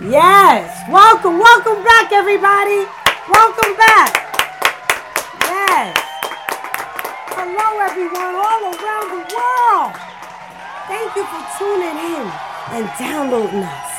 Yes. 0.00 0.88
Welcome, 0.88 1.38
welcome 1.38 1.84
back, 1.84 2.10
everybody. 2.10 2.88
Welcome 3.28 3.76
back. 3.76 4.16
Yes. 5.44 5.92
Hello, 7.36 7.68
everyone, 7.84 8.32
all 8.32 8.64
around 8.64 9.08
the 9.12 9.20
world. 9.28 9.92
Thank 10.88 11.12
you 11.12 11.24
for 11.28 11.44
tuning 11.60 12.00
in 12.16 12.24
and 12.72 12.88
downloading 12.96 13.60
us 13.60 13.92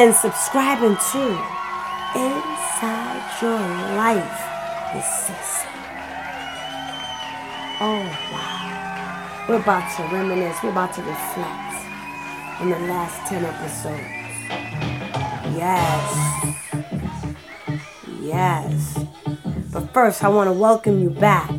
and 0.00 0.14
subscribing 0.16 0.96
to 1.12 1.24
Inside 2.16 3.20
Your 3.44 3.60
Life 3.92 4.40
with 4.96 5.04
Sissy. 5.04 5.68
Oh, 7.76 8.08
wow. 8.32 9.44
We're 9.50 9.60
about 9.60 9.84
to 9.96 10.02
reminisce, 10.16 10.56
we're 10.64 10.70
about 10.70 10.94
to 10.94 11.02
reflect 11.02 11.76
on 12.58 12.70
the 12.70 12.78
last 12.88 13.28
10 13.28 13.44
episodes. 13.44 14.21
Yes. 15.54 16.56
Yes. 18.20 19.04
But 19.72 19.92
first, 19.92 20.24
I 20.24 20.28
want 20.28 20.48
to 20.48 20.52
welcome 20.52 21.00
you 21.00 21.10
back 21.10 21.50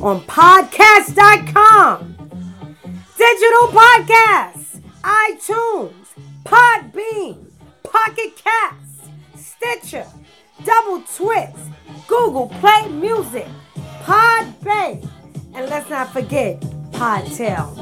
on 0.00 0.20
podcast.com. 0.22 2.14
Digital 3.16 3.68
podcasts, 3.68 4.80
iTunes, 5.02 6.06
Podbean, 6.44 7.44
Pocket 7.82 8.36
Casts, 8.36 9.08
Stitcher, 9.34 10.06
Double 10.64 11.02
Twist, 11.02 11.58
Google 12.06 12.48
Play 12.60 12.88
Music, 12.88 13.48
Podbay, 14.02 15.08
and 15.54 15.68
let's 15.68 15.90
not 15.90 16.12
forget 16.12 16.60
Podtail. 16.92 17.74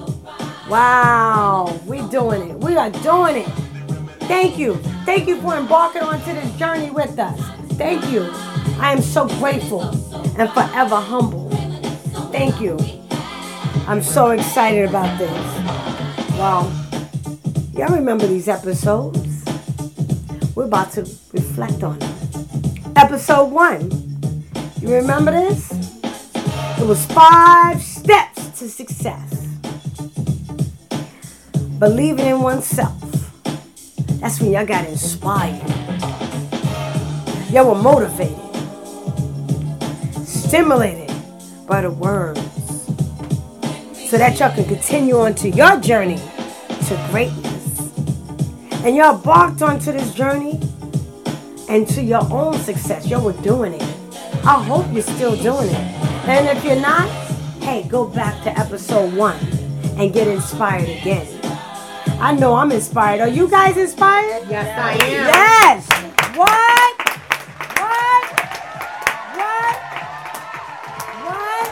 Wow, 0.71 1.79
we 1.87 2.01
are 2.01 2.09
doing 2.09 2.51
it. 2.51 2.59
We 2.59 2.77
are 2.77 2.91
doing 2.91 3.37
it. 3.37 3.66
Thank 4.27 4.59
you. 4.59 4.75
Thank 5.05 5.29
you 5.29 5.41
for 5.41 5.55
embarking 5.57 6.03
onto 6.03 6.33
this 6.35 6.53
journey 6.59 6.91
with 6.91 7.17
us. 7.19 7.41
Thank 7.75 8.11
you. 8.11 8.29
I 8.81 8.93
am 8.93 9.01
so 9.01 9.29
grateful 9.39 9.83
and 10.37 10.51
forever 10.51 10.97
humble. 10.97 11.49
Thank 12.33 12.61
you. 12.61 12.77
I'm 13.87 14.03
so 14.03 14.31
excited 14.31 14.89
about 14.89 15.17
this. 15.17 15.31
Wow. 16.37 16.73
Y'all 17.73 17.95
remember 17.95 18.27
these 18.27 18.49
episodes? 18.49 19.45
We're 20.57 20.65
about 20.65 20.91
to 20.93 21.03
reflect 21.33 21.85
on 21.85 21.99
them. 22.01 22.93
Episode 22.97 23.45
one. 23.45 23.91
You 24.81 24.93
remember 24.93 25.31
this? 25.31 25.71
It 26.81 26.87
was 26.87 27.07
five 27.07 27.81
steps 27.81 28.59
to 28.59 28.69
success. 28.69 29.47
Believing 31.79 32.27
in 32.27 32.41
oneself. 32.43 33.06
That's 34.27 34.41
when 34.41 34.51
y'all 34.51 34.67
got 34.67 34.85
inspired. 34.89 35.63
Y'all 37.49 37.69
were 37.69 37.81
motivated, 37.81 38.37
stimulated 40.27 41.15
by 41.69 41.83
the 41.83 41.93
words, 41.93 42.41
so 44.11 44.19
that 44.19 44.37
y'all 44.41 44.53
can 44.53 44.65
continue 44.65 45.17
on 45.21 45.37
to 45.37 45.49
your 45.51 45.79
journey 45.79 46.17
to 46.17 47.09
greatness. 47.13 47.93
And 48.83 48.97
y'all 48.97 49.15
embarked 49.15 49.63
onto 49.63 49.93
this 49.93 50.13
journey 50.13 50.61
and 51.69 51.87
to 51.91 52.03
your 52.03 52.27
own 52.33 52.59
success. 52.59 53.07
Y'all 53.07 53.25
were 53.25 53.41
doing 53.45 53.75
it. 53.75 53.83
I 54.45 54.61
hope 54.61 54.93
you're 54.93 55.03
still 55.03 55.37
doing 55.37 55.69
it. 55.69 55.87
And 56.27 56.59
if 56.59 56.65
you're 56.65 56.81
not, 56.81 57.09
hey, 57.63 57.87
go 57.89 58.09
back 58.09 58.43
to 58.43 58.59
episode 58.59 59.15
one 59.15 59.39
and 59.97 60.13
get 60.13 60.27
inspired 60.27 60.89
again. 60.89 61.36
I 62.19 62.35
know 62.35 62.55
I'm 62.55 62.73
inspired. 62.73 63.21
Are 63.21 63.29
you 63.29 63.47
guys 63.47 63.77
inspired? 63.77 64.49
Yes, 64.49 64.67
I 64.79 64.93
am. 64.95 65.01
Yes. 65.11 65.87
What? 66.35 66.97
What? 67.77 68.25
What? 69.37 69.77
What? 71.27 71.69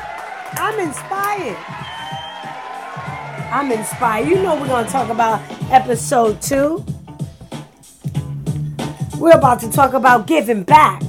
I'm 0.61 0.81
inspired. 0.81 1.57
I'm 3.51 3.73
inspired. 3.73 4.29
You 4.29 4.43
know 4.43 4.61
we're 4.61 4.67
going 4.67 4.85
to 4.85 4.93
talk 4.93 5.09
about 5.09 5.41
episode 5.71 6.43
two. 6.43 6.85
We're 9.19 9.39
about 9.39 9.61
to 9.61 9.71
talk 9.73 9.95
about 9.95 10.27
giving 10.27 10.63
back. 10.63 11.03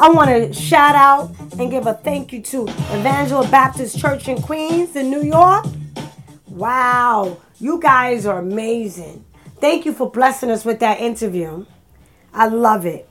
I 0.00 0.08
want 0.08 0.30
to 0.30 0.52
shout 0.54 0.94
out 0.94 1.30
and 1.58 1.70
give 1.70 1.86
a 1.86 1.92
thank 1.92 2.32
you 2.32 2.40
to 2.40 2.62
Evangel 2.92 3.42
Baptist 3.48 3.98
Church 3.98 4.28
in 4.28 4.40
Queens 4.40 4.96
in 4.96 5.10
New 5.10 5.22
York. 5.22 5.66
Wow, 6.46 7.38
you 7.58 7.80
guys 7.80 8.26
are 8.26 8.38
amazing. 8.38 9.24
Thank 9.60 9.86
you 9.86 9.92
for 9.92 10.10
blessing 10.10 10.50
us 10.50 10.64
with 10.64 10.80
that 10.80 11.00
interview. 11.00 11.66
I 12.32 12.48
love 12.48 12.84
it. 12.84 13.08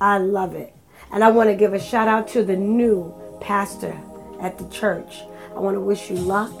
I 0.00 0.18
love 0.18 0.54
it. 0.54 0.72
And 1.12 1.24
I 1.24 1.30
want 1.30 1.50
to 1.50 1.56
give 1.56 1.74
a 1.74 1.80
shout 1.80 2.08
out 2.08 2.28
to 2.28 2.44
the 2.44 2.56
new 2.56 3.14
pastor 3.40 3.98
at 4.40 4.58
the 4.58 4.68
church. 4.68 5.22
I 5.54 5.58
want 5.58 5.76
to 5.76 5.80
wish 5.80 6.10
you 6.10 6.16
luck. 6.16 6.52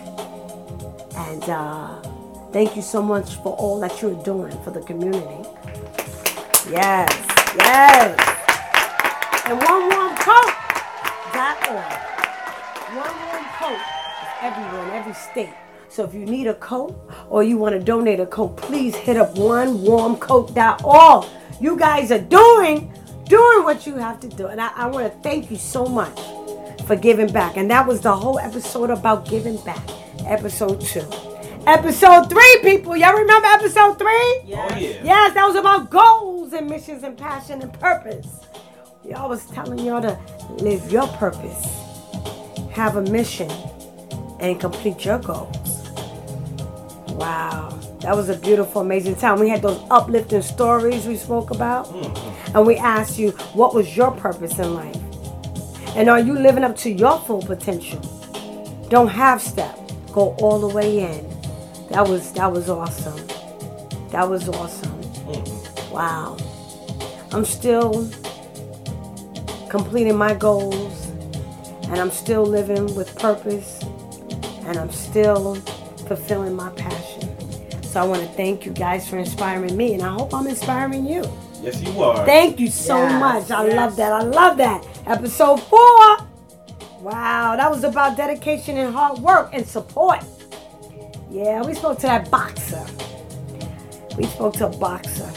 And 1.16 1.44
uh, 1.44 2.00
thank 2.52 2.76
you 2.76 2.82
so 2.82 3.00
much 3.02 3.36
for 3.36 3.54
all 3.56 3.80
that 3.80 4.02
you're 4.02 4.22
doing 4.24 4.56
for 4.62 4.70
the 4.70 4.80
community. 4.80 5.48
Yes, 6.70 7.10
yes. 7.56 8.18
And 9.46 9.58
one 9.58 9.88
warm 9.90 10.16
coat. 10.16 10.52
Dot 11.32 11.58
org. 11.70 11.92
One 12.94 13.16
warm 13.26 13.44
coat 13.58 13.80
is 13.80 14.32
everywhere 14.40 14.88
in 14.88 14.90
every 14.90 15.14
state. 15.14 15.63
So 15.94 16.02
if 16.02 16.12
you 16.12 16.26
need 16.26 16.48
a 16.48 16.54
coat 16.54 17.08
or 17.30 17.44
you 17.44 17.56
want 17.56 17.74
to 17.74 17.78
donate 17.78 18.18
a 18.18 18.26
coat, 18.26 18.56
please 18.56 18.96
hit 18.96 19.16
up 19.16 19.36
onewarmcoat.org. 19.36 21.26
You 21.60 21.78
guys 21.78 22.10
are 22.10 22.18
doing 22.18 22.92
doing 23.28 23.62
what 23.62 23.86
you 23.86 23.94
have 23.94 24.18
to 24.18 24.28
do. 24.28 24.48
And 24.48 24.60
I, 24.60 24.72
I 24.74 24.88
want 24.88 25.12
to 25.12 25.18
thank 25.20 25.52
you 25.52 25.56
so 25.56 25.86
much 25.86 26.18
for 26.88 26.96
giving 26.96 27.32
back. 27.32 27.56
And 27.56 27.70
that 27.70 27.86
was 27.86 28.00
the 28.00 28.12
whole 28.12 28.40
episode 28.40 28.90
about 28.90 29.28
giving 29.28 29.56
back. 29.58 29.88
Episode 30.26 30.80
two. 30.80 31.06
Episode 31.64 32.28
three, 32.28 32.58
people. 32.62 32.96
Y'all 32.96 33.14
remember 33.16 33.46
episode 33.46 33.96
three? 33.96 34.40
Yes. 34.46 34.72
Oh, 34.72 34.76
yeah. 34.76 35.00
Yes, 35.04 35.34
that 35.34 35.46
was 35.46 35.54
about 35.54 35.90
goals 35.90 36.54
and 36.54 36.68
missions 36.68 37.04
and 37.04 37.16
passion 37.16 37.62
and 37.62 37.72
purpose. 37.72 38.40
Y'all 39.04 39.28
was 39.28 39.46
telling 39.46 39.78
y'all 39.78 40.02
to 40.02 40.18
live 40.54 40.90
your 40.90 41.06
purpose, 41.06 41.68
have 42.72 42.96
a 42.96 43.02
mission, 43.02 43.48
and 44.40 44.58
complete 44.58 45.04
your 45.04 45.20
goals. 45.20 45.83
Wow. 47.14 47.78
That 48.00 48.16
was 48.16 48.28
a 48.28 48.36
beautiful, 48.36 48.82
amazing 48.82 49.16
time. 49.16 49.38
We 49.38 49.48
had 49.48 49.62
those 49.62 49.80
uplifting 49.90 50.42
stories 50.42 51.06
we 51.06 51.16
spoke 51.16 51.50
about. 51.50 51.86
Mm-hmm. 51.86 52.56
And 52.56 52.66
we 52.66 52.76
asked 52.76 53.18
you, 53.18 53.30
what 53.54 53.74
was 53.74 53.96
your 53.96 54.10
purpose 54.10 54.58
in 54.58 54.74
life? 54.74 54.96
And 55.96 56.10
are 56.10 56.18
you 56.18 56.34
living 56.34 56.64
up 56.64 56.76
to 56.78 56.90
your 56.90 57.18
full 57.20 57.40
potential? 57.40 58.00
Don't 58.90 59.08
half 59.08 59.40
step. 59.40 59.78
Go 60.12 60.34
all 60.40 60.58
the 60.58 60.68
way 60.68 60.98
in. 60.98 61.28
That 61.90 62.08
was 62.08 62.32
that 62.32 62.50
was 62.50 62.68
awesome. 62.68 63.26
That 64.10 64.28
was 64.28 64.48
awesome. 64.48 65.00
Mm-hmm. 65.00 65.92
Wow. 65.92 66.36
I'm 67.32 67.44
still 67.44 68.10
completing 69.68 70.16
my 70.16 70.34
goals 70.34 71.06
and 71.88 72.00
I'm 72.00 72.10
still 72.10 72.44
living 72.44 72.94
with 72.94 73.16
purpose 73.18 73.82
and 74.66 74.76
I'm 74.76 74.90
still 74.90 75.56
fulfilling 76.06 76.54
my 76.54 76.70
passion. 76.70 77.82
So 77.82 78.00
I 78.00 78.04
want 78.04 78.22
to 78.22 78.28
thank 78.28 78.66
you 78.66 78.72
guys 78.72 79.08
for 79.08 79.18
inspiring 79.18 79.76
me 79.76 79.94
and 79.94 80.02
I 80.02 80.12
hope 80.12 80.34
I'm 80.34 80.46
inspiring 80.46 81.06
you. 81.06 81.22
Yes, 81.62 81.80
you 81.82 82.02
are. 82.02 82.24
Thank 82.26 82.58
you 82.60 82.68
so 82.68 82.96
Yes, 82.96 83.20
much. 83.20 83.50
I 83.50 83.66
yes. 83.66 83.76
love 83.76 83.96
that. 83.96 84.12
I 84.12 84.22
love 84.22 84.56
that. 84.58 84.84
Episode 85.06 85.58
four. 85.62 86.18
Wow, 87.00 87.54
that 87.56 87.70
was 87.70 87.84
about 87.84 88.16
dedication 88.16 88.76
and 88.78 88.94
hard 88.94 89.18
work 89.18 89.50
and 89.52 89.66
support. 89.66 90.20
Yeah, 91.30 91.62
we 91.62 91.74
spoke 91.74 91.98
to 92.00 92.06
that 92.06 92.30
boxer. 92.30 92.84
We 94.16 94.24
spoke 94.24 94.54
to 94.54 94.66
a 94.66 94.76
boxer. 94.76 95.30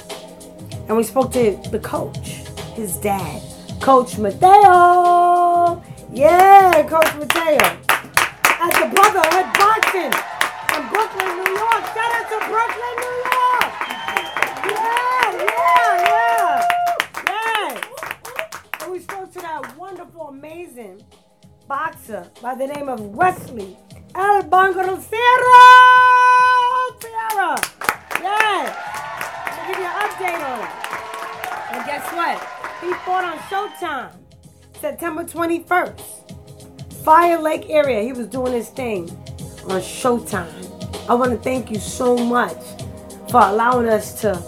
And 0.87 0.95
we 0.95 1.03
spoke 1.03 1.31
to 1.33 1.59
the 1.71 1.79
coach, 1.79 2.43
his 2.75 2.97
dad, 2.97 3.41
Coach 3.81 4.17
Mateo. 4.17 5.83
Yeah, 6.13 6.83
Coach 6.87 7.13
Mateo. 7.15 7.57
At 8.59 8.71
the 8.73 8.95
Brotherhood 8.95 9.53
Boxing 9.59 10.36
in 10.77 10.87
Brooklyn, 10.89 11.27
New 11.37 11.51
York. 11.57 11.83
Shout 11.95 12.11
out 12.17 12.27
to 12.29 12.37
Brooklyn, 12.53 12.95
New 13.03 13.17
York. 13.33 13.71
Yeah, 14.69 15.25
yeah, 15.43 15.89
yeah. 16.07 16.53
Yeah. 17.27 18.83
And 18.83 18.91
we 18.91 18.99
spoke 18.99 19.31
to 19.33 19.39
that 19.39 19.75
wonderful, 19.77 20.27
amazing 20.27 21.01
boxer 21.67 22.29
by 22.41 22.53
the 22.55 22.67
name 22.67 22.89
of 22.89 22.99
Wesley 22.99 23.77
El 24.13 24.43
Bangaro 24.43 25.01
Sierra. 25.01 25.65
Yeah. 28.21 28.65
I'll 29.45 29.67
give 29.67 29.79
you 29.79 29.85
an 29.85 29.95
update 30.05 30.43
on 30.51 30.59
it. 30.61 30.73
And 31.73 31.85
guess 31.85 32.05
what? 32.13 32.37
He 32.81 32.93
fought 33.03 33.23
on 33.23 33.37
Showtime 33.49 34.11
September 34.79 35.23
21st. 35.23 37.03
Fire 37.03 37.39
Lake 37.41 37.65
area. 37.69 38.03
He 38.03 38.11
was 38.11 38.27
doing 38.27 38.53
his 38.53 38.69
thing 38.69 39.09
on 39.69 39.81
Showtime. 39.81 40.66
I 41.09 41.13
want 41.13 41.31
to 41.31 41.37
thank 41.37 41.71
you 41.71 41.79
so 41.79 42.17
much 42.17 42.57
for 43.29 43.41
allowing 43.41 43.87
us 43.87 44.19
to 44.21 44.43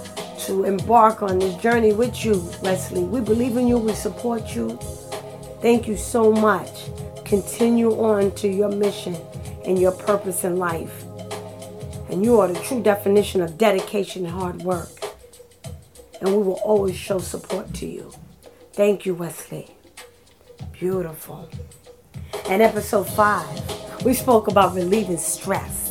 to 0.45 0.63
embark 0.63 1.21
on 1.21 1.37
this 1.37 1.55
journey 1.61 1.93
with 1.93 2.25
you, 2.25 2.35
Leslie. 2.61 3.03
We 3.03 3.19
believe 3.19 3.57
in 3.57 3.67
you, 3.67 3.77
we 3.77 3.93
support 3.93 4.55
you. 4.55 4.77
Thank 5.61 5.87
you 5.87 5.97
so 5.97 6.31
much. 6.31 6.89
Continue 7.25 7.91
on 7.91 8.31
to 8.35 8.47
your 8.47 8.69
mission 8.69 9.15
and 9.65 9.77
your 9.77 9.91
purpose 9.91 10.43
in 10.43 10.57
life. 10.57 11.03
And 12.09 12.23
you 12.23 12.39
are 12.39 12.47
the 12.47 12.59
true 12.61 12.81
definition 12.81 13.41
of 13.41 13.57
dedication 13.57 14.25
and 14.25 14.33
hard 14.33 14.61
work. 14.63 14.89
And 16.21 16.35
we 16.35 16.41
will 16.41 16.61
always 16.63 16.95
show 16.95 17.19
support 17.19 17.73
to 17.75 17.85
you. 17.85 18.11
Thank 18.73 19.05
you, 19.05 19.13
Wesley. 19.13 19.69
Beautiful. 20.71 21.49
And 22.47 22.61
episode 22.61 23.07
five, 23.09 24.03
we 24.03 24.13
spoke 24.13 24.47
about 24.47 24.73
relieving 24.73 25.17
stress. 25.17 25.88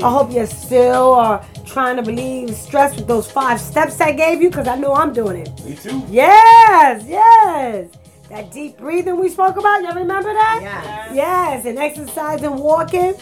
I 0.00 0.10
hope 0.10 0.32
you 0.32 0.46
still 0.46 1.12
are 1.14 1.44
trying 1.66 1.96
to 1.96 2.02
relieve 2.02 2.54
stress 2.54 2.96
with 2.96 3.06
those 3.06 3.30
five 3.30 3.60
steps 3.60 4.00
I 4.00 4.12
gave 4.12 4.40
you 4.40 4.48
because 4.48 4.68
I 4.68 4.76
know 4.76 4.94
I'm 4.94 5.12
doing 5.12 5.36
it. 5.38 5.64
Me 5.64 5.74
too. 5.74 6.02
Yes, 6.08 7.04
yes. 7.06 7.88
That 8.28 8.50
deep 8.50 8.78
breathing 8.78 9.20
we 9.20 9.28
spoke 9.28 9.56
about, 9.56 9.82
y'all 9.82 9.94
remember 9.94 10.32
that? 10.32 10.60
Yes. 10.62 11.14
Yes, 11.14 11.66
and 11.66 11.78
exercise 11.78 12.42
and 12.42 12.58
walking. 12.58 13.14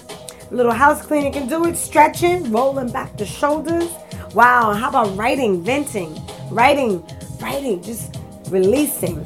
A 0.50 0.54
little 0.54 0.72
house 0.72 1.04
cleaning 1.04 1.32
can 1.32 1.48
do 1.48 1.64
it. 1.66 1.76
Stretching, 1.76 2.50
rolling 2.52 2.90
back 2.90 3.16
the 3.16 3.26
shoulders. 3.26 3.90
Wow, 4.34 4.72
how 4.72 4.88
about 4.88 5.16
writing, 5.16 5.62
venting? 5.64 6.16
Writing, 6.50 7.04
writing, 7.40 7.82
just 7.82 8.16
releasing. 8.48 9.18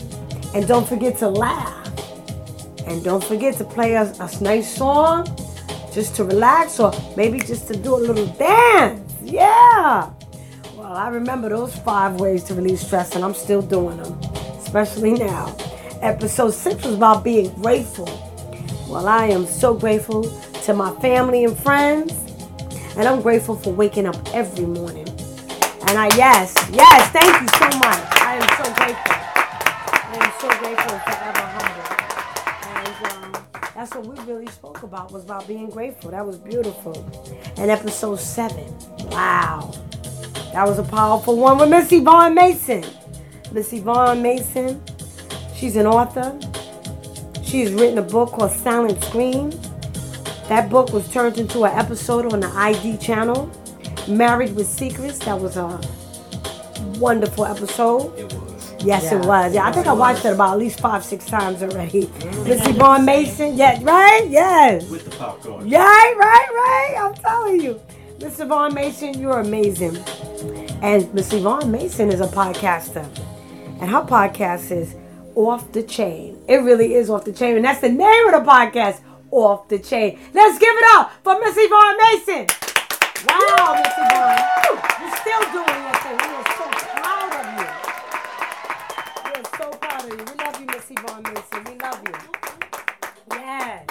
And 0.54 0.66
don't 0.66 0.88
forget 0.88 1.18
to 1.18 1.28
laugh. 1.28 1.80
And 2.86 3.02
don't 3.04 3.24
forget 3.24 3.56
to 3.56 3.64
play 3.64 3.94
a, 3.94 4.02
a 4.02 4.30
nice 4.42 4.74
song 4.74 5.26
just 5.94 6.16
to 6.16 6.24
relax 6.24 6.80
or 6.80 6.92
maybe 7.16 7.38
just 7.38 7.68
to 7.68 7.76
do 7.76 7.94
a 7.94 7.96
little 7.96 8.26
dance. 8.26 9.14
Yeah. 9.22 10.10
Well, 10.76 10.92
I 10.92 11.08
remember 11.08 11.48
those 11.48 11.74
five 11.76 12.20
ways 12.20 12.42
to 12.44 12.54
release 12.54 12.84
stress, 12.84 13.14
and 13.14 13.24
I'm 13.24 13.34
still 13.34 13.62
doing 13.62 13.98
them, 13.98 14.18
especially 14.58 15.12
now. 15.12 15.56
Episode 16.02 16.50
six 16.50 16.84
was 16.84 16.94
about 16.94 17.22
being 17.22 17.50
grateful. 17.62 18.06
Well, 18.88 19.06
I 19.06 19.26
am 19.26 19.46
so 19.46 19.72
grateful 19.72 20.24
to 20.64 20.74
my 20.74 20.94
family 21.00 21.44
and 21.44 21.56
friends, 21.56 22.12
and 22.96 23.08
I'm 23.08 23.22
grateful 23.22 23.56
for 23.56 23.72
waking 23.72 24.06
up 24.06 24.16
every 24.34 24.66
morning. 24.66 25.08
And 25.86 25.98
I, 25.98 26.08
yes, 26.16 26.54
yes, 26.72 27.10
thank 27.10 27.40
you 27.40 27.48
so 27.48 27.78
much. 27.78 28.20
I 28.20 28.34
am 28.40 28.64
so 28.64 28.74
grateful. 28.74 29.14
I 29.94 30.16
am 30.20 30.32
so 30.40 30.48
grateful 30.58 30.98
forever 30.98 31.43
that's 33.84 33.96
what 33.96 34.18
we 34.18 34.32
really 34.32 34.46
spoke 34.46 34.82
about 34.82 35.12
was 35.12 35.24
about 35.24 35.46
being 35.46 35.68
grateful. 35.68 36.10
That 36.10 36.24
was 36.24 36.38
beautiful. 36.38 36.94
And 37.58 37.70
episode 37.70 38.18
seven, 38.18 38.74
wow, 39.10 39.74
that 40.54 40.66
was 40.66 40.78
a 40.78 40.82
powerful 40.82 41.36
one 41.36 41.58
with 41.58 41.68
Miss 41.68 41.92
Yvonne 41.92 42.34
Mason. 42.34 42.82
Miss 43.52 43.74
Yvonne 43.74 44.22
Mason, 44.22 44.82
she's 45.54 45.76
an 45.76 45.86
author. 45.86 46.38
She's 47.42 47.72
written 47.72 47.98
a 47.98 48.02
book 48.02 48.30
called 48.30 48.52
Silent 48.52 49.04
Scream. 49.04 49.50
That 50.48 50.70
book 50.70 50.90
was 50.90 51.06
turned 51.12 51.36
into 51.36 51.64
an 51.64 51.78
episode 51.78 52.32
on 52.32 52.40
the 52.40 52.48
ID 52.48 52.96
channel. 52.96 53.50
Married 54.08 54.56
with 54.56 54.66
Secrets. 54.66 55.18
That 55.18 55.38
was 55.38 55.58
a 55.58 55.78
wonderful 56.98 57.44
episode. 57.44 58.33
It 58.84 58.88
was. 58.88 59.02
Yes, 59.02 59.12
it 59.12 59.26
was. 59.26 59.54
Yeah, 59.54 59.66
I 59.66 59.72
think 59.72 59.86
I 59.86 59.92
watched 59.92 60.24
it 60.24 60.34
about 60.34 60.52
at 60.52 60.58
least 60.58 60.80
five, 60.80 61.04
six 61.04 61.26
times 61.26 61.62
already. 61.62 62.02
Mm-hmm. 62.02 62.48
Miss 62.48 62.66
Yvonne 62.66 63.04
Mason. 63.04 63.56
Yeah, 63.56 63.78
right? 63.82 64.26
Yes. 64.28 64.88
With 64.90 65.04
the 65.04 65.10
popcorn. 65.16 65.66
Yeah, 65.66 65.80
right, 65.80 66.16
right. 66.18 66.94
I'm 66.98 67.14
telling 67.14 67.60
you. 67.60 67.80
Miss 68.20 68.38
Yvonne 68.38 68.74
Mason, 68.74 69.18
you're 69.18 69.40
amazing. 69.40 69.96
And 70.82 71.12
Miss 71.14 71.32
Yvonne 71.32 71.70
Mason 71.70 72.10
is 72.10 72.20
a 72.20 72.26
podcaster. 72.26 73.04
And 73.80 73.90
her 73.90 74.02
podcast 74.02 74.70
is 74.70 74.94
Off 75.34 75.72
the 75.72 75.82
Chain. 75.82 76.38
It 76.46 76.56
really 76.58 76.94
is 76.94 77.10
Off 77.10 77.24
the 77.24 77.32
Chain. 77.32 77.56
And 77.56 77.64
that's 77.64 77.80
the 77.80 77.88
name 77.88 78.26
of 78.26 78.32
the 78.32 78.50
podcast, 78.50 79.00
Off 79.30 79.68
the 79.68 79.78
Chain. 79.78 80.18
Let's 80.32 80.58
give 80.58 80.74
it 80.74 80.84
up 80.94 81.12
for 81.22 81.38
Miss 81.40 81.54
Yvonne 81.56 81.96
Mason. 81.98 82.46
Wow, 83.26 83.80
Miss 83.82 83.94
Yvonne. 83.96 84.44
You're 85.00 85.16
still 85.16 85.52
doing 85.52 85.82
your 85.82 85.94
thing. 86.02 86.53
So 89.64 89.70
proud 89.78 90.04
of 90.04 90.10
you. 90.10 90.24
We 90.24 90.44
love 90.44 90.60
you, 90.60 90.66
Miss 90.66 90.90
Yvonne 90.90 91.22
Mason. 91.22 91.64
We 91.64 91.78
love 91.78 92.02
you. 92.06 92.14
Yes. 93.30 93.86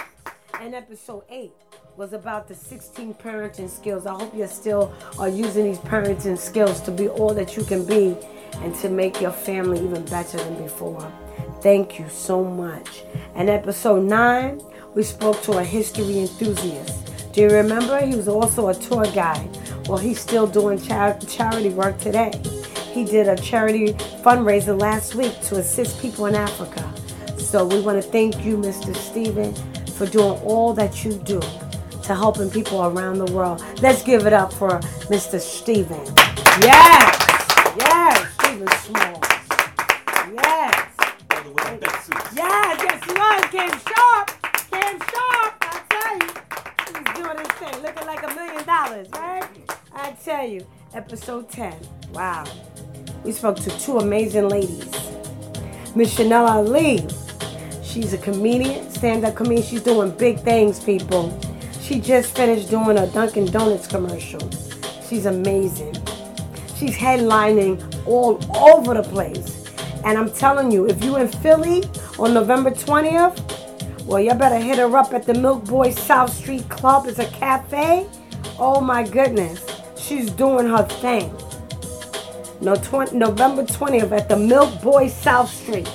And 0.60 0.76
episode 0.76 1.24
eight 1.30 1.52
was 1.98 2.14
about 2.14 2.48
the 2.48 2.56
16 2.56 3.16
parenting 3.16 3.70
skills. 3.70 4.06
I 4.06 4.14
hope 4.14 4.36
you 4.36 4.46
still 4.48 4.94
are 5.18 5.30
using 5.30 5.66
these 5.66 5.80
parenting 5.80 6.38
skills 6.38 6.80
to 6.82 6.92
be 6.92 7.08
all 7.08 7.34
that 7.34 7.58
you 7.58 7.64
can 7.64 7.86
be 7.86 8.16
and 8.62 8.76
to 8.76 8.90
make 8.90 9.20
your 9.20 9.32
family 9.32 9.84
even 9.84 10.06
better 10.06 10.38
than 10.38 10.62
before. 10.62 11.12
Thank 11.62 11.98
you 11.98 12.08
so 12.10 12.44
much. 12.44 13.04
And 13.36 13.50
episode 13.50 14.04
nine, 14.04 14.62
we 14.94 15.02
spoke 15.02 15.42
to 15.44 15.54
a 15.54 15.64
history 15.64 16.20
enthusiast. 16.20 17.34
Do 17.34 17.42
you 17.42 17.50
remember? 17.50 18.00
He 18.06 18.16
was 18.16 18.28
also 18.28 18.70
a 18.70 18.76
tour 18.76 19.06
guide. 19.06 19.50
Well, 19.88 19.98
he's 19.98 20.20
still 20.20 20.46
doing 20.46 20.80
char- 20.80 21.18
charity 21.22 21.70
work 21.70 21.98
today. 21.98 22.32
He 22.94 23.04
did 23.04 23.28
a 23.28 23.36
charity 23.36 23.94
fundraiser 24.24 24.80
last 24.80 25.16
week 25.16 25.40
to 25.46 25.56
assist 25.58 26.00
people 26.00 26.28
in 26.28 26.36
Africa. 26.36 26.94
So 27.40 27.66
we 27.66 27.82
want 27.82 28.02
to 28.02 28.08
thank 28.08 28.46
you, 28.46 28.56
Mr. 28.56 28.96
Steven, 28.96 29.56
for 29.94 30.06
doing 30.06 30.40
all 30.44 30.74
that 30.74 31.04
you 31.04 31.14
do 31.14 31.40
to 31.40 32.16
helping 32.16 32.52
people 32.52 32.84
around 32.86 33.18
the 33.18 33.32
world. 33.34 33.64
Let's 33.82 34.04
give 34.04 34.28
it 34.28 34.34
up 34.34 34.54
for 34.54 34.80
Mr. 35.10 35.40
Steven. 35.40 36.06
Yes, 36.62 37.18
yes, 37.78 38.34
Steven 38.36 38.68
Small. 38.68 39.20
Yes, 40.34 40.90
yes, 42.36 42.84
yes, 42.84 43.04
he 43.06 43.14
was. 43.14 43.46
Cam 43.50 43.72
Sharp, 43.72 44.28
Cam 44.70 45.00
Sharp. 45.00 45.54
I 45.62 45.82
tell 45.90 46.18
you, 46.20 46.30
he's 47.00 47.24
doing 47.24 47.38
his 47.40 47.48
thing, 47.58 47.82
looking 47.82 48.06
like 48.06 48.24
a 48.24 48.36
million 48.36 48.64
dollars, 48.66 49.08
right? 49.14 49.48
I 49.96 50.12
tell 50.24 50.48
you, 50.48 50.66
episode 50.94 51.50
10. 51.50 51.76
Wow. 52.14 52.46
We 53.24 53.32
spoke 53.32 53.58
to 53.58 53.70
two 53.80 53.98
amazing 53.98 54.50
ladies. 54.50 54.92
Miss 55.96 56.14
Chanel 56.16 56.46
Ali. 56.46 57.08
She's 57.84 58.14
a 58.14 58.18
comedian, 58.18 58.90
stand-up 58.90 59.36
comedian. 59.36 59.64
She's 59.64 59.82
doing 59.84 60.12
big 60.12 60.40
things, 60.40 60.84
people. 60.84 61.38
She 61.82 62.00
just 62.00 62.36
finished 62.36 62.70
doing 62.70 62.98
a 62.98 63.08
Dunkin' 63.08 63.46
Donuts 63.48 63.88
commercial. 63.88 64.42
She's 65.08 65.26
amazing. 65.26 65.94
She's 66.76 66.98
headlining 66.98 68.06
all 68.08 68.40
over 68.58 68.94
the 68.94 69.04
place. 69.04 69.66
And 70.04 70.18
I'm 70.18 70.32
telling 70.32 70.72
you, 70.72 70.88
if 70.88 71.04
you're 71.04 71.20
in 71.20 71.28
Philly 71.28 71.84
on 72.20 72.34
November 72.34 72.72
20th, 72.72 74.06
well, 74.06 74.20
you 74.20 74.34
better 74.34 74.58
hit 74.58 74.80
her 74.80 74.98
up 74.98 75.14
at 75.14 75.26
the 75.26 75.34
MilkBoy 75.34 75.98
South 75.98 76.34
Street 76.34 76.68
Club. 76.70 77.08
It's 77.08 77.20
a 77.20 77.26
cafe. 77.28 78.06
Oh 78.60 78.82
my 78.82 79.04
goodness. 79.04 79.73
She's 80.04 80.30
doing 80.32 80.68
her 80.68 80.84
thing. 80.84 81.34
No, 82.60 82.76
20, 82.76 83.16
November 83.16 83.64
20th 83.64 84.12
at 84.12 84.28
the 84.28 84.36
MilkBoy 84.36 85.10
South 85.10 85.50
Street. 85.50 85.90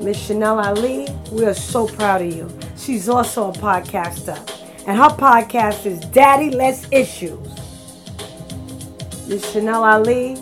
Miss 0.00 0.16
Chanel 0.16 0.60
Ali, 0.60 1.08
we 1.32 1.44
are 1.44 1.54
so 1.54 1.88
proud 1.88 2.22
of 2.22 2.32
you. 2.32 2.48
She's 2.76 3.08
also 3.08 3.50
a 3.50 3.52
podcaster. 3.52 4.38
And 4.86 4.96
her 4.96 5.08
podcast 5.08 5.86
is 5.86 5.98
Daddy 5.98 6.50
Less 6.50 6.86
Issues. 6.92 7.48
Miss 9.26 9.52
Chanel 9.52 9.82
Ali, 9.82 10.36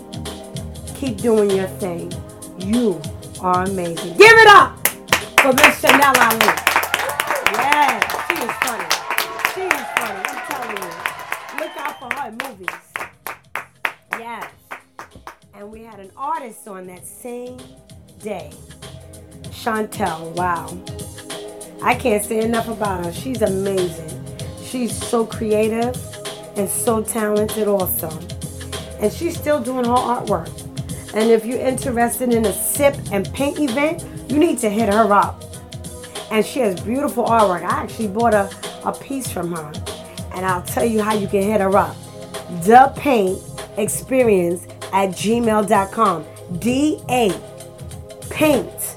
keep 0.95 1.17
doing 1.17 1.49
your 1.49 1.67
thing. 1.79 2.13
You 2.59 3.01
are 3.41 3.63
amazing. 3.63 4.15
Give 4.15 4.37
it 4.43 4.47
up 4.47 4.77
for 5.41 5.53
Miss 5.53 5.81
Chanel 5.81 6.13
Ali. 6.15 6.53
Yes, 7.51 8.27
she 8.27 8.35
is 8.45 8.51
funny. 8.61 8.84
Movies. 12.31 12.67
Yes. 14.11 14.51
And 15.53 15.71
we 15.71 15.83
had 15.83 15.99
an 15.99 16.11
artist 16.17 16.67
on 16.67 16.87
that 16.87 17.05
same 17.05 17.59
day. 18.21 18.51
Chantel, 19.43 20.31
wow. 20.35 20.77
I 21.83 21.93
can't 21.93 22.23
say 22.23 22.39
enough 22.39 22.67
about 22.67 23.05
her. 23.05 23.13
She's 23.13 23.41
amazing. 23.41 24.09
She's 24.63 24.95
so 24.95 25.25
creative 25.25 25.95
and 26.57 26.67
so 26.67 27.03
talented 27.03 27.67
also. 27.67 28.09
And 28.99 29.13
she's 29.13 29.37
still 29.37 29.61
doing 29.61 29.85
her 29.85 29.91
artwork. 29.91 30.49
And 31.13 31.29
if 31.29 31.45
you're 31.45 31.59
interested 31.59 32.33
in 32.33 32.45
a 32.45 32.53
sip 32.53 32.95
and 33.11 33.31
paint 33.33 33.59
event, 33.59 34.03
you 34.29 34.39
need 34.39 34.57
to 34.59 34.69
hit 34.69 34.91
her 34.91 35.13
up. 35.13 35.43
And 36.31 36.43
she 36.45 36.59
has 36.59 36.79
beautiful 36.81 37.25
artwork. 37.25 37.63
I 37.63 37.83
actually 37.83 38.07
bought 38.07 38.33
a, 38.33 38.49
a 38.83 38.91
piece 38.91 39.31
from 39.31 39.51
her. 39.55 39.71
And 40.33 40.45
I'll 40.45 40.63
tell 40.63 40.85
you 40.85 41.01
how 41.01 41.13
you 41.13 41.27
can 41.27 41.43
hit 41.43 41.61
her 41.61 41.77
up. 41.77 41.95
The 42.63 42.93
Paint 42.95 43.39
Experience 43.77 44.65
at 44.93 45.09
gmail.com. 45.09 46.25
D 46.59 47.01
A 47.09 47.31
Paint 48.29 48.95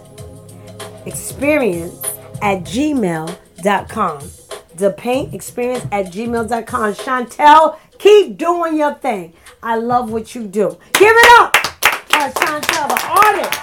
experience 1.06 2.04
at 2.42 2.62
gmail.com. 2.64 4.30
The 4.76 4.90
paint 4.92 5.34
experience 5.34 5.84
at 5.90 6.06
gmail.com. 6.06 6.94
Chantel, 6.94 7.78
Keep 7.98 8.38
doing 8.38 8.76
your 8.76 8.94
thing. 8.94 9.32
I 9.60 9.76
love 9.76 10.12
what 10.12 10.34
you 10.34 10.44
do. 10.46 10.78
Give 10.92 11.12
it 11.16 11.40
up 11.40 11.56
for 11.56 12.30
Chantel, 12.40 12.88
the 12.88 13.06
artist. 13.10 13.58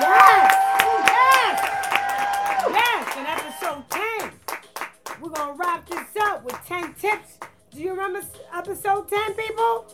Yes, 0.00 0.52
yes, 1.08 1.58
yes. 2.68 3.16
In 3.16 3.24
episode 3.26 3.84
10, 3.88 4.30
we're 5.22 5.30
going 5.30 5.52
to 5.52 5.58
wrap 5.58 5.88
this 5.88 6.16
up 6.20 6.44
with 6.44 6.56
10 6.66 6.94
tips. 6.94 7.38
Do 7.70 7.80
you 7.80 7.90
remember 7.92 8.20
episode 8.64 9.06
10, 9.06 9.34
people? 9.34 9.84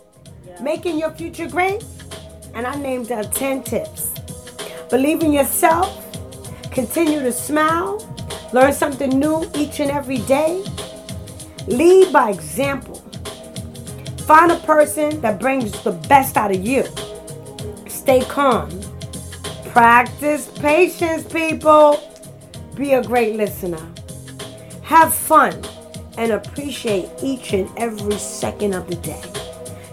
Making 0.62 0.96
your 0.96 1.10
future 1.10 1.48
great? 1.48 1.84
And 2.54 2.64
I 2.68 2.76
named 2.76 3.06
that 3.06 3.32
10 3.32 3.64
tips. 3.64 4.14
Believe 4.88 5.24
in 5.24 5.32
yourself. 5.32 5.90
Continue 6.70 7.18
to 7.18 7.32
smile. 7.32 7.98
Learn 8.52 8.72
something 8.72 9.10
new 9.10 9.44
each 9.56 9.80
and 9.80 9.90
every 9.90 10.18
day. 10.18 10.62
Lead 11.66 12.12
by 12.12 12.30
example. 12.30 12.94
Find 14.28 14.52
a 14.52 14.58
person 14.58 15.20
that 15.20 15.40
brings 15.40 15.72
the 15.82 15.92
best 16.08 16.36
out 16.36 16.54
of 16.54 16.64
you. 16.64 16.84
Stay 17.88 18.20
calm. 18.20 18.70
Practice 19.72 20.46
patience, 20.60 21.24
people. 21.24 21.98
Be 22.76 22.92
a 22.92 23.02
great 23.02 23.34
listener. 23.34 23.84
Have 24.84 25.12
fun 25.12 25.60
and 26.20 26.32
appreciate 26.32 27.08
each 27.22 27.54
and 27.54 27.66
every 27.78 28.18
second 28.18 28.74
of 28.74 28.86
the 28.86 28.94
day. 28.96 29.22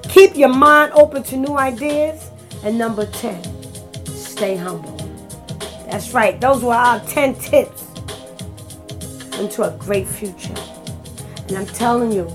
Keep 0.10 0.36
your 0.36 0.50
mind 0.50 0.92
open 0.94 1.24
to 1.24 1.38
new 1.38 1.58
ideas. 1.58 2.32
And 2.64 2.78
number 2.78 3.06
10, 3.06 4.06
stay 4.08 4.58
humble. 4.58 4.98
That's 5.90 6.12
right, 6.14 6.40
those 6.42 6.64
were 6.64 6.74
our 6.74 7.00
10 7.02 7.36
tips 7.36 7.86
into 9.40 9.64
a 9.64 9.72
great 9.78 10.06
future. 10.06 10.56
And 11.48 11.60
I'm 11.60 11.66
telling 11.66 12.12
you, 12.12 12.28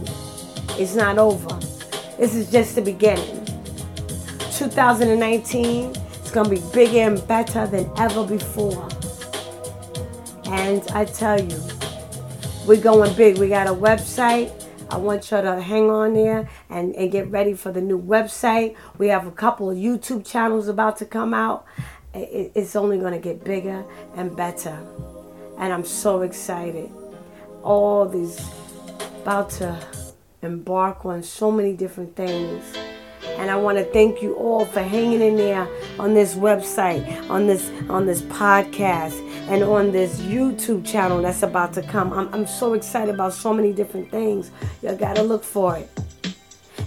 it's 0.79 0.95
not 0.95 1.19
over. 1.19 1.55
This 2.17 2.35
is 2.35 2.51
just 2.51 2.77
the 2.77 2.83
beginning. 2.83 3.45
2019 4.57 5.95
is 6.25 6.31
going 6.31 6.49
to 6.49 6.51
be 6.51 6.63
bigger 6.73 7.01
and 7.01 7.29
better 7.29 7.67
than 7.67 7.91
ever 7.99 8.25
before. 8.25 8.89
And 10.47 10.83
I 10.93 11.05
tell 11.05 11.39
you, 11.39 11.61
we're 12.67 12.81
going 12.81 13.13
big. 13.15 13.39
We 13.39 13.49
got 13.49 13.67
a 13.67 13.75
website. 13.75 14.53
I 14.91 14.97
want 14.97 15.31
you 15.31 15.41
to 15.41 15.61
hang 15.61 15.91
on 15.91 16.15
there 16.15 16.49
and, 16.69 16.95
and 16.95 17.11
get 17.11 17.31
ready 17.31 17.55
for 17.55 17.73
the 17.73 17.81
new 17.81 18.01
website. 18.01 18.77
We 18.99 19.09
have 19.09 19.27
a 19.27 19.31
couple 19.31 19.71
of 19.71 19.77
YouTube 19.77 20.27
channels 20.27 20.69
about 20.69 20.99
to 20.99 21.07
come 21.07 21.35
out. 21.35 21.65
It, 22.15 22.53
it's 22.55 22.77
only 22.77 22.99
going 22.99 23.15
to 23.15 23.19
get 23.19 23.43
bigger 23.43 23.85
and 24.17 24.37
better. 24.37 24.79
And 25.59 25.73
I'm 25.73 25.85
so 25.85 26.23
excited. 26.23 26.91
All 27.63 28.07
these 28.07 28.39
about 29.23 29.51
to 29.51 29.79
embark 30.43 31.07
on 31.07 31.23
so 31.23 31.51
many 31.51 31.73
different 31.73 32.15
things. 32.15 32.65
And 33.39 33.51
I 33.51 33.57
want 33.57 33.79
to 33.79 33.85
thank 33.85 34.21
you 34.21 34.35
all 34.35 34.67
for 34.67 34.83
hanging 34.83 35.21
in 35.21 35.37
there 35.37 35.67
on 35.99 36.13
this 36.13 36.35
website, 36.35 37.31
on 37.31 37.47
this 37.47 37.71
on 37.89 38.05
this 38.05 38.23
podcast, 38.23 39.17
and 39.49 39.63
on 39.63 39.93
this 39.93 40.21
YouTube 40.21 40.87
channel 40.87 41.21
that's 41.23 41.43
about 41.43 41.73
to 41.75 41.83
come. 41.83 42.13
I'm, 42.13 42.33
I'm 42.33 42.47
so 42.47 42.75
excited 42.75 43.15
about 43.15 43.33
so 43.33 43.53
many 43.53 43.73
different 43.73 44.11
things. 44.11 44.51
You 44.83 44.95
gotta 44.95 45.23
look 45.23 45.45
for 45.45 45.77
it. 45.77 45.91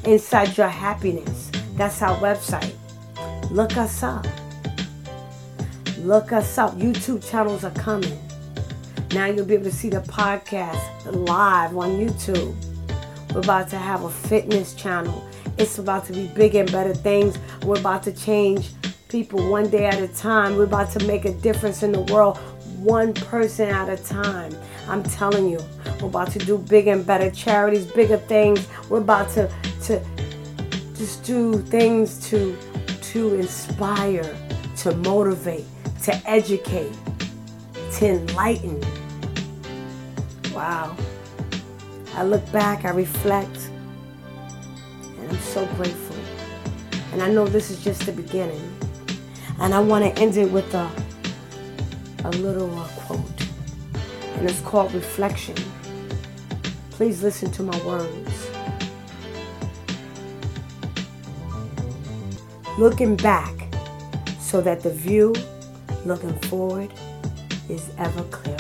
Inside 0.06 0.58
your 0.58 0.68
happiness. 0.68 1.52
That's 1.76 2.02
our 2.02 2.18
website. 2.18 2.74
Look 3.52 3.78
us 3.78 4.04
up. 4.04 4.26
Look 6.00 6.32
us 6.32 6.58
up. 6.58 6.76
YouTube 6.76 7.28
channels 7.30 7.64
are 7.64 7.72
coming. 7.72 8.20
Now 9.14 9.28
you'll 9.28 9.46
be 9.46 9.54
able 9.54 9.66
to 9.66 9.72
see 9.72 9.90
the 9.90 10.02
podcast 10.02 10.82
live 11.06 11.76
on 11.76 11.92
YouTube. 11.92 12.56
We're 13.34 13.42
about 13.42 13.70
to 13.70 13.78
have 13.78 14.04
a 14.04 14.10
fitness 14.10 14.74
channel. 14.74 15.24
It's 15.58 15.78
about 15.80 16.06
to 16.06 16.14
be 16.14 16.28
bigger 16.28 16.60
and 16.62 16.72
better 16.72 16.94
things. 16.94 17.38
We're 17.64 17.80
about 17.80 18.04
to 18.04 18.12
change 18.12 18.72
people 19.10 19.50
one 19.50 19.70
day 19.70 19.86
at 19.86 20.02
a 20.02 20.08
time. 20.08 20.58
We're 20.58 20.64
about 20.64 20.92
to 20.92 21.06
make 21.06 21.26
a 21.26 21.34
difference 21.34 21.84
in 21.84 21.92
the 21.92 22.02
world 22.02 22.38
one 22.78 23.14
person 23.14 23.70
at 23.70 23.90
a 23.90 24.02
time. 24.04 24.56
I'm 24.88 25.04
telling 25.04 25.50
you, 25.50 25.60
we're 26.02 26.08
about 26.08 26.32
to 26.32 26.40
do 26.40 26.58
bigger 26.58 26.92
and 26.92 27.06
better 27.06 27.32
charities, 27.32 27.86
bigger 27.86 28.18
things. 28.18 28.68
We're 28.90 29.00
about 29.00 29.30
to 29.32 29.52
to 29.84 30.02
just 30.96 31.24
do 31.24 31.60
things 31.60 32.30
to 32.30 32.58
to 33.02 33.36
inspire, 33.36 34.36
to 34.78 34.96
motivate, 34.98 35.66
to 36.04 36.16
educate, 36.30 36.94
to 37.94 38.08
enlighten. 38.08 38.82
Wow. 40.54 40.96
I 42.16 42.24
look 42.24 42.50
back, 42.52 42.86
I 42.86 42.92
reflect, 42.92 43.58
and 45.02 45.30
I'm 45.30 45.40
so 45.40 45.66
grateful. 45.76 46.16
And 47.12 47.22
I 47.22 47.30
know 47.30 47.46
this 47.46 47.70
is 47.70 47.84
just 47.84 48.06
the 48.06 48.12
beginning. 48.12 48.85
And 49.60 49.74
I 49.74 49.80
want 49.80 50.04
to 50.04 50.22
end 50.22 50.38
it 50.38 50.52
with 50.52 50.74
a, 50.74 50.92
a 52.24 52.30
little 52.32 52.78
uh, 52.78 52.88
quote. 52.90 53.22
And 54.36 54.50
it's 54.50 54.62
called 54.62 54.94
Reflection. 54.94 55.56
Please 56.92 57.24
listen 57.24 57.52
to 57.52 57.64
my 57.64 57.78
words. 57.86 58.50
Looking 62.78 63.16
back 63.16 63.54
so 64.40 64.62
that 64.62 64.82
the 64.82 64.92
view 64.92 65.34
looking 66.06 66.38
forward 66.42 66.92
is 67.70 67.90
ever 67.98 68.24
clearer. 68.24 68.58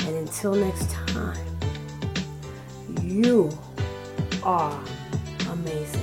And 0.00 0.16
until 0.16 0.54
next 0.54 0.90
time, 0.90 1.38
you 3.02 3.50
are 4.42 4.82
amazing. 5.50 5.99